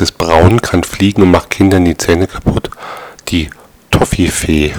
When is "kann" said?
0.60-0.84